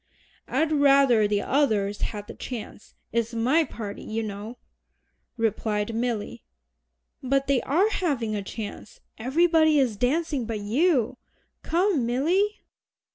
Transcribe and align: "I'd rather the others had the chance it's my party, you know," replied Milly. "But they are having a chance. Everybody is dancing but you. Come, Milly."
"I'd 0.47 0.71
rather 0.71 1.27
the 1.27 1.41
others 1.43 2.01
had 2.01 2.25
the 2.25 2.33
chance 2.33 2.95
it's 3.11 3.35
my 3.35 3.63
party, 3.63 4.01
you 4.01 4.23
know," 4.23 4.57
replied 5.37 5.93
Milly. 5.93 6.43
"But 7.21 7.45
they 7.45 7.61
are 7.61 7.87
having 7.89 8.35
a 8.35 8.41
chance. 8.41 8.99
Everybody 9.19 9.77
is 9.79 9.97
dancing 9.97 10.47
but 10.47 10.59
you. 10.59 11.17
Come, 11.61 12.07
Milly." 12.07 12.61